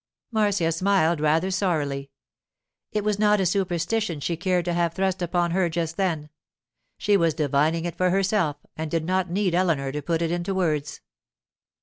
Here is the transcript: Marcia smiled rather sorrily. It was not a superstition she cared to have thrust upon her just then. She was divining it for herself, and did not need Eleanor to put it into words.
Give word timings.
Marcia 0.31 0.71
smiled 0.71 1.21
rather 1.21 1.51
sorrily. 1.51 2.09
It 2.91 3.03
was 3.03 3.19
not 3.19 3.39
a 3.39 3.45
superstition 3.45 4.19
she 4.19 4.35
cared 4.35 4.65
to 4.65 4.73
have 4.73 4.95
thrust 4.95 5.21
upon 5.21 5.51
her 5.51 5.69
just 5.69 5.95
then. 5.95 6.31
She 6.97 7.15
was 7.15 7.35
divining 7.35 7.85
it 7.85 7.97
for 7.97 8.09
herself, 8.09 8.57
and 8.75 8.89
did 8.89 9.05
not 9.05 9.29
need 9.29 9.53
Eleanor 9.53 9.91
to 9.91 10.01
put 10.01 10.23
it 10.23 10.31
into 10.31 10.55
words. 10.55 11.01